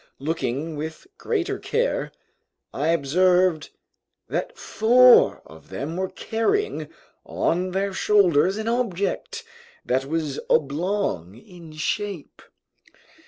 [0.17, 2.11] Looking with greater care,
[2.73, 3.69] I observed
[4.29, 6.87] that four of them were carrying
[7.23, 9.43] on their shoulders an object
[9.85, 12.41] that was oblong in shape.